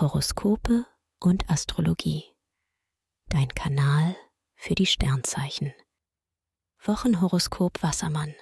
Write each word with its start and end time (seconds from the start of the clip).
Horoskope 0.00 0.86
und 1.18 1.50
Astrologie. 1.50 2.22
Dein 3.30 3.48
Kanal 3.48 4.14
für 4.54 4.76
die 4.76 4.86
Sternzeichen. 4.86 5.74
Wochenhoroskop 6.84 7.82
Wassermann. 7.82 8.32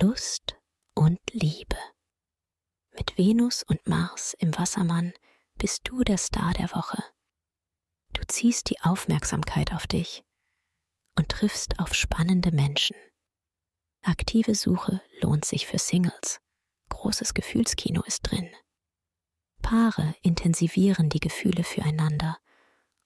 Lust 0.00 0.56
und 0.96 1.20
Liebe. 1.30 1.76
Mit 2.98 3.16
Venus 3.16 3.62
und 3.62 3.86
Mars 3.86 4.34
im 4.40 4.52
Wassermann 4.58 5.12
bist 5.54 5.82
du 5.84 6.02
der 6.02 6.18
Star 6.18 6.52
der 6.54 6.72
Woche. 6.72 7.00
Du 8.12 8.22
ziehst 8.26 8.70
die 8.70 8.80
Aufmerksamkeit 8.80 9.72
auf 9.72 9.86
dich 9.86 10.24
und 11.16 11.28
triffst 11.28 11.78
auf 11.78 11.94
spannende 11.94 12.50
Menschen. 12.50 12.96
Aktive 14.02 14.56
Suche 14.56 15.00
lohnt 15.20 15.44
sich 15.44 15.68
für 15.68 15.78
Singles. 15.78 16.40
Großes 16.88 17.34
Gefühlskino 17.34 18.02
ist 18.02 18.22
drin. 18.22 18.52
Paare 19.70 20.16
intensivieren 20.22 21.10
die 21.10 21.20
Gefühle 21.20 21.62
füreinander 21.62 22.38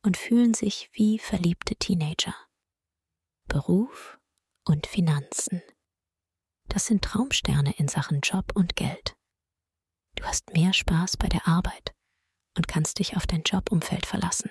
und 0.00 0.16
fühlen 0.16 0.54
sich 0.54 0.88
wie 0.94 1.18
verliebte 1.18 1.76
Teenager. 1.76 2.34
Beruf 3.48 4.18
und 4.64 4.86
Finanzen. 4.86 5.60
Das 6.70 6.86
sind 6.86 7.04
Traumsterne 7.04 7.74
in 7.76 7.88
Sachen 7.88 8.20
Job 8.22 8.52
und 8.54 8.76
Geld. 8.76 9.14
Du 10.14 10.24
hast 10.24 10.54
mehr 10.54 10.72
Spaß 10.72 11.18
bei 11.18 11.28
der 11.28 11.46
Arbeit 11.46 11.94
und 12.56 12.66
kannst 12.66 12.98
dich 12.98 13.14
auf 13.18 13.26
dein 13.26 13.42
Jobumfeld 13.42 14.06
verlassen. 14.06 14.50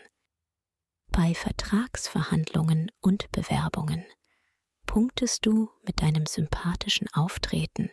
Bei 1.08 1.34
Vertragsverhandlungen 1.34 2.92
und 3.00 3.32
Bewerbungen 3.32 4.06
punktest 4.86 5.48
du 5.48 5.72
mit 5.82 6.00
deinem 6.04 6.28
sympathischen 6.28 7.08
Auftreten 7.14 7.90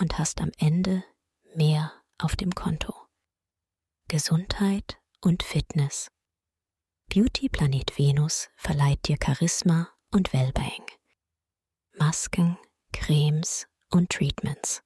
und 0.00 0.16
hast 0.16 0.40
am 0.40 0.52
Ende 0.56 1.04
mehr 1.54 1.92
auf 2.18 2.36
dem 2.36 2.54
Konto. 2.54 3.03
Gesundheit 4.14 5.02
und 5.22 5.42
Fitness. 5.42 6.06
Beauty 7.08 7.48
Planet 7.48 7.98
Venus 7.98 8.48
verleiht 8.54 9.08
dir 9.08 9.16
Charisma 9.20 9.88
und 10.12 10.32
Wellbeing. 10.32 10.86
Masken, 11.98 12.56
Cremes 12.92 13.66
und 13.90 14.10
Treatments. 14.10 14.84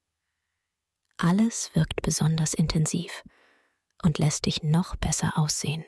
Alles 1.17 1.69
wirkt 1.75 2.01
besonders 2.01 2.55
intensiv 2.55 3.23
und 4.01 4.17
lässt 4.17 4.47
dich 4.47 4.63
noch 4.63 4.95
besser 4.95 5.37
aussehen. 5.37 5.85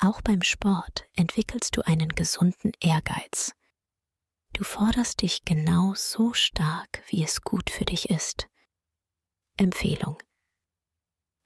Auch 0.00 0.20
beim 0.20 0.42
Sport 0.42 1.08
entwickelst 1.16 1.76
du 1.76 1.84
einen 1.88 2.10
gesunden 2.10 2.70
Ehrgeiz. 2.78 3.52
Du 4.52 4.62
forderst 4.62 5.22
dich 5.22 5.44
genau 5.44 5.94
so 5.96 6.34
stark, 6.34 7.02
wie 7.08 7.24
es 7.24 7.42
gut 7.42 7.68
für 7.68 7.84
dich 7.84 8.10
ist. 8.10 8.48
Empfehlung. 9.56 10.22